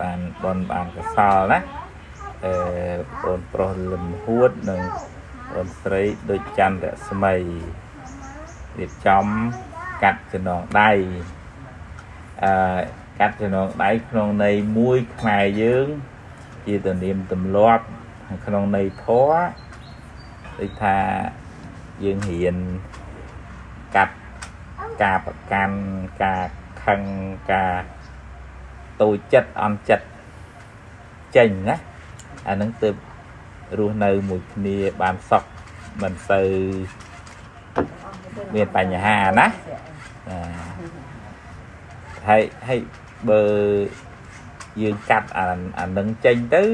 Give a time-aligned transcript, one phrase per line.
[0.00, 1.58] បានបនបានកសលណា
[2.44, 2.54] អឺ
[3.22, 4.80] បងប្រុសលឹមហួតនិង
[5.54, 7.34] បងស្រីដូចច័ន្ទរស្មី
[8.78, 9.26] រៀបចំ
[10.02, 10.90] កាត់ចំណងដៃ
[12.42, 12.80] អឺ
[13.18, 15.86] កាត់ចំណងដៃក្នុងន័យមួយខ្មែរយើង
[16.66, 17.84] ជាទនាមទម្លាប់
[18.46, 19.40] ក្នុងន័យធម៌
[20.58, 20.98] ដូចថា
[22.04, 22.56] យើងរៀន
[23.96, 24.16] កាត់
[25.02, 25.76] ការប្រកាន់
[26.22, 26.44] ការ
[26.84, 27.00] ខឹង
[27.52, 27.72] ការ
[29.02, 30.06] តូចចិត្តអន់ចិត្ត
[31.36, 31.76] ចេញណា
[32.48, 32.94] អានឹងទើប
[33.78, 35.44] រស់នៅមួយគ្នាបានសុខ
[36.02, 36.48] មិនសូវ
[38.54, 39.46] មានបញ្ហាណា
[42.28, 42.80] ហើយហើយ
[43.28, 43.42] បើ
[44.82, 45.46] យើងកាត់អា
[45.78, 46.64] អានឹងចេញទៅ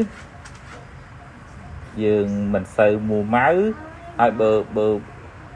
[2.05, 3.49] យើងមិនសូវមូម៉ៅ
[4.21, 4.89] ហើយបើបើ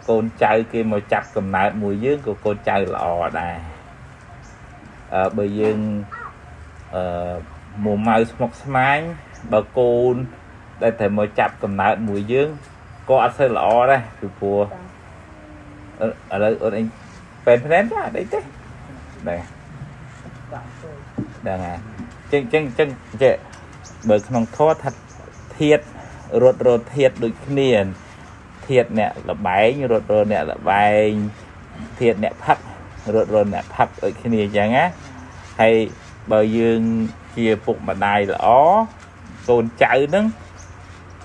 [0.08, 3.04] កូនចៅគេមកចាប់កំណើតមួយយើងក៏កូនចៅល្អ
[3.40, 3.56] ដែរ
[5.14, 5.78] អឺបើយើង
[6.94, 7.02] អឺ
[7.84, 8.98] មួម៉ៅស្មុកស្មាញ
[9.52, 10.14] បើកូន
[10.82, 12.48] ដែលតែមកចាប់កំណើតមួយយើង
[13.08, 14.60] ក៏អត់សូវល្អដែរពីព្រោះ
[16.34, 16.86] ឥឡូវអូនអញ
[17.46, 18.40] ពេនភ្នែនចាអីទេ
[19.28, 19.40] ដែរ
[21.46, 21.78] ដែរហើយ
[22.32, 22.88] ចឹងចឹងចឹង
[23.22, 23.34] ចេះ
[24.08, 24.90] បើក្នុងធម៌ថា
[25.58, 25.80] ធៀប
[26.42, 27.70] រត់រត់ធៀបដូចគ្នា
[28.66, 31.10] ធៀបអ្នកលបែងរត់រត់អ្នកលបែង
[31.98, 32.58] ធៀបអ្នកផឹក
[33.14, 34.84] រត់រត់អ្នកផឹកដូចគ្នាចឹងណា
[35.60, 35.74] ហើយ
[36.32, 36.80] បើយើង
[37.36, 38.46] ជាពុកម្ដាយល្អ
[39.48, 40.26] កូនចៅហ្នឹង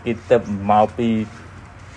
[0.05, 0.37] គេទៅ
[0.71, 1.09] មកពី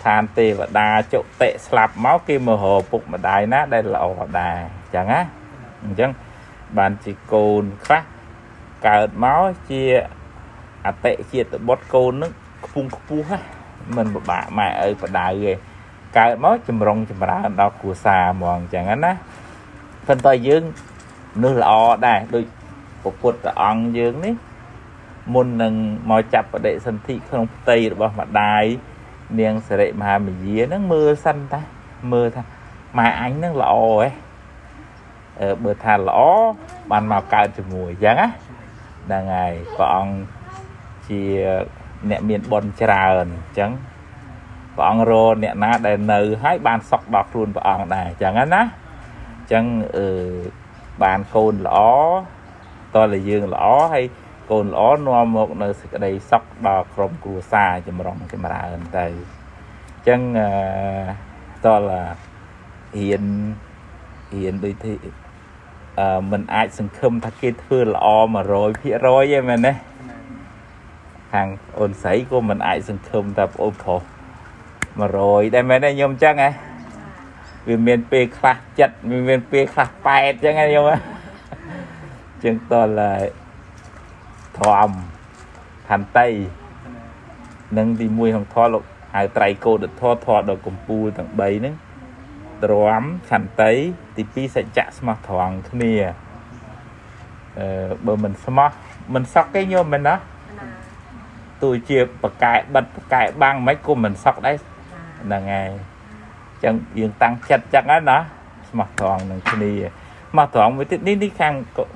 [0.04, 4.04] ឋានទេវតាចុតិស្លាប់មកគេមករកពុកម្ដាយណាដែលល្អ
[4.40, 4.56] ដែរ
[4.94, 5.20] ចឹងណា
[5.84, 6.10] អញ្ចឹង
[6.78, 8.02] បានជាកូនខ្លះ
[8.88, 9.82] កើតមកជា
[10.86, 12.32] អតិជាតិបុត្រកូននឹង
[12.66, 13.40] ខ្ពង់ខ្ពស់ណា
[13.96, 15.52] មិនពិបាកម៉ែឪបដៅទេ
[16.18, 19.12] កើតមកចម្រុងចម្រើនដល់គ្រួសារហ្មងចឹងណា
[20.06, 20.62] ប៉ុន្តែយើង
[21.42, 21.72] នោះល្អ
[22.06, 22.44] ដែរដូច
[23.20, 24.34] ពុទ្ធអង្គយើងនេះ
[25.34, 25.74] មុននឹង
[26.10, 28.64] មកចាប់បដិសន្ធិក្នុងផ្ទៃរបស់ម្ដាយ
[29.40, 31.60] នាងសិរិមហាមយាហ្នឹងមើលសិនតា
[32.12, 32.42] មើលថា
[32.98, 34.08] ម៉ែអញហ្នឹងល្អហ៎
[35.40, 36.20] អឺបើថាល្អ
[36.90, 38.28] បានមកកើតជាមួយអញ្ចឹងណា
[39.06, 40.14] ហ្នឹងហើយព្រះអង្គ
[41.08, 41.22] ជា
[42.10, 43.70] អ្នកមានបុណ្យច្រើនអញ្ចឹង
[44.76, 45.12] ព្រះអង្គរ
[45.44, 49.64] អ្នកណាដែលនៅហើយបានសុខដល់ខ្លួនព្រះអង្គដែរអញ្ចឹងណាអញ្ចឹង
[49.96, 50.08] អឺ
[51.02, 51.78] បានកូនល្អ
[53.12, 53.64] តើយើងល្អ
[53.94, 54.04] ហើយ
[54.50, 60.48] កូនល្អនាំមកនៅសេចក្តីសុខដល់ក្រុមគ្រួសារចម្រុងចម្រើនទៅអញ្ចឹងអឺ
[61.64, 61.76] តើ
[62.96, 63.24] ហ៊ាន
[64.32, 64.92] ហ៊ានដូចទី
[65.98, 68.06] អឺมันអាចសង្ឃឹមថាគេធ្វើល្អ
[68.66, 69.72] 100%ទេមែនទេ
[71.32, 74.02] ខាងអូនស្រីក៏មិនអាចសង្ឃឹមថាប្អូនប្រុស
[74.78, 76.50] 100ដែរមែនទេខ្ញុំអញ្ចឹងហ៎
[77.68, 81.15] វាមានពេលខ្លះចិត្តវាមានពេលខ្លះប៉ែតអញ្ចឹងខ្ញុំអ
[82.36, 83.00] ញ្ចឹងតល
[84.58, 84.90] ធំ
[85.88, 86.28] ខន្តី
[87.78, 91.74] នឹងទី1ក្នុងធម៌លោកហៅត្រៃកោដធម៌ធម៌ដល់កម្ពូលទាំង3ហ្នឹង
[92.64, 93.72] ទ្រាំខន្តី
[94.16, 95.92] ទី2សច្ចៈស្មោះត្រង់គ្នា
[97.58, 98.70] អឺបើមិនស្មោះ
[99.14, 100.14] មិនសក់ទេញោមមែនណា
[101.62, 104.56] ទោះជាបកែបិទបកែបាំងមិនក៏មិនសក់ដែរ
[105.22, 105.70] ហ្នឹងហើយ
[106.64, 108.18] ចឹងយើងតាំងចិត្តចឹងណា
[108.70, 109.72] ស្មោះត្រង់នឹងគ្នា
[110.30, 111.54] ស្មោះត្រង់មួយទៀតនេះនេះខាង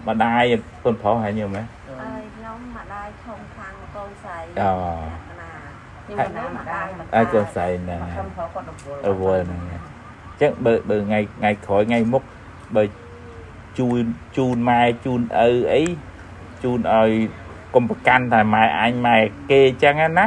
[0.08, 0.42] ម្ដាយ
[0.84, 1.62] កូនប្រុសហើយញោមហ៎
[2.02, 4.70] អើយខ្ញុំម្ដាយធំខាងកូនស្រីអូ
[6.06, 8.00] ខ្ញុំម្ដាយម្ដាយអើកូនស្រីហ្នឹង
[9.08, 9.62] រវល់ហ្នឹង
[10.40, 12.22] ចឹងបើបើថ្ងៃថ្ងៃក្រោយថ្ងៃមុខ
[12.76, 12.82] បើ
[13.78, 14.04] ជូន
[14.36, 15.82] ជូនម៉ែជូនឪអី
[16.62, 17.10] ជូនឲ្យ
[17.74, 19.16] កុំប្រកាន់តែម៉ែអញម៉ែ
[19.50, 20.26] គេអញ្ចឹងណា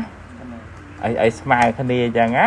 [1.02, 2.46] ឲ្យឲ្យស្មើគ្នាអញ្ចឹងណា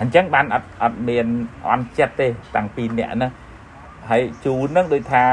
[0.00, 1.26] អញ្ចឹងបានអត់អត់មាន
[1.70, 2.26] អន់ចិត្តទេ
[2.56, 3.30] តាំងពីអ្នកហ្នឹង
[4.08, 5.24] ហើយជូនហ្នឹងដូចថា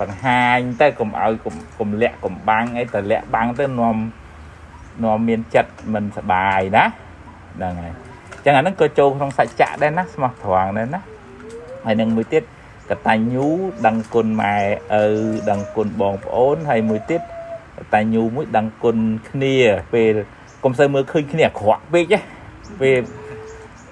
[0.00, 3.96] បង្ហាញទៅកុំឲ្យកុំកុំលាក់កុំបាំងអីតែលាក់បាំងទៅនាំ
[5.04, 6.84] នាំមានចិត្តមិនសបាយណា
[7.56, 7.94] ហ្នឹងហើយ
[8.44, 11.00] ចឹងអាហ្នឹងក៏ចូលក្នុងសច្ចៈដែរណាស្មោះត្រង់ដែរណា
[11.84, 12.42] ហើយនឹងមួយទៀត
[12.90, 13.46] កតញ្ញូ
[13.86, 14.56] ដឹងគុណម៉ែ
[15.02, 15.04] ឪ
[15.50, 17.20] ដឹងគុណបងប្អូនហើយមួយទៀត
[17.78, 18.96] កតញ្ញូមួយដឹងគុណ
[19.28, 19.54] គ្នា
[19.92, 20.14] ពេល
[20.64, 22.20] កុំសូវមើលឃើញគ្នាអាក្រក់ពេកណា
[22.80, 23.00] ពេល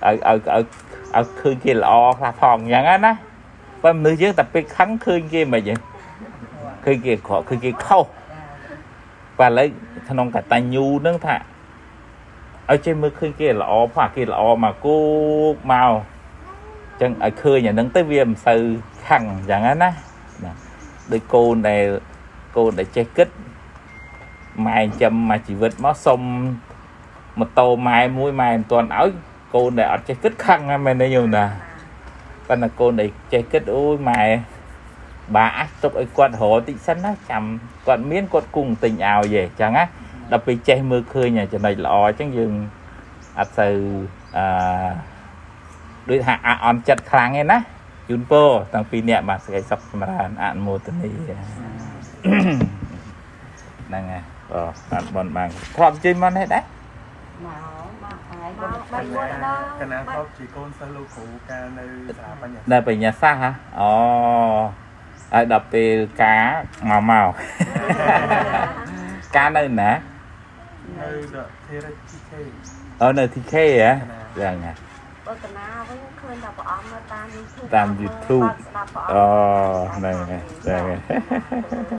[0.05, 0.65] ឲ្យឲ្យឲ្យ
[1.17, 3.13] ឲ្យឃើញគេល្អខ្លះផងអញ្ចឹងណា
[3.83, 5.79] បើមនុស្សយើងតែពេលខឹងឃើញគេមិនអញ្ចឹង
[6.85, 8.05] ឃើញគេអាក្រក់ឃើញគេខុស
[9.39, 9.67] បាទឥឡូវ
[10.09, 11.37] ក្នុងកតញ្ញូនឹងថា
[12.71, 14.99] ឲ្យចេះមើលឃើញគេល្អផោះគេល្អមកគោ
[15.55, 15.91] កមក
[17.01, 18.61] ចឹងឲ្យឃើញអាហ្នឹងទៅវាមិនសូវ
[19.07, 19.91] ខឹងអញ្ចឹងណាណា
[21.13, 21.85] ដូចកូនដែល
[22.57, 23.29] កូនដែលចេះគិត
[24.67, 26.21] ម៉ែចាំមកជីវិតមកសុំ
[27.39, 29.11] ម៉ូតូម៉ែមួយម៉ែមិនទាន់ឲ្យ
[29.55, 31.45] កូនដែលអត់ចេះគិតខឹងហ្នឹងមែនទេយល់ណា
[32.53, 34.23] ប៉ុន្តែកូនដែលចេះគិតអូយម៉ែ
[35.37, 37.43] បាទអាចទុកឲ្យគាត់រកតិចសិនណាចាំ
[37.87, 39.85] គាត់មានគាត់គង់ទិញឲ្យទេអញ្ចឹងណា
[40.33, 42.53] ដល់ពេលចេះមើលឃើញចំណុចល្អអញ្ចឹងយើង
[43.39, 43.69] អត់ទៅ
[44.37, 44.45] អឺ
[46.09, 47.59] ដូចថាអអន់ចិត្តខ្លាំងឯណា
[48.09, 54.23] ជូនពរតាំងពីអ្នកបាទសេចក្តីសុខចម្រើនអនុមោទនីហ្នឹងហើយ
[54.93, 56.65] បាទបានបនបានធ្លាប់ជិះមកនេះដែរ
[57.47, 61.85] មកមកហើយកមកបីមួយដងកណាគាត់ជាកូនសិស្សលោកគ្រូការនៅ
[62.19, 63.51] សាលាបញ្ញានៅបញ្ញាសាស្ត្រហ៎
[63.81, 63.93] អូ
[65.33, 66.45] ហើយដល់ពេលការ
[66.91, 67.31] មកមក
[69.37, 69.91] ការនៅណានៅ
[71.35, 72.41] ដល់ធីរិជីខេ
[73.03, 73.91] អូនៅ TK ហ៎
[74.41, 74.73] យ៉ាងណា
[75.27, 79.27] បើកណាវិញឃើញតែព្រះអង្គនៅតាម YouTube តាម YouTube ស្ដាប់ព្រះអង្គអូ
[79.97, 81.85] ហ្នឹងហើយហ្នឹងហើយ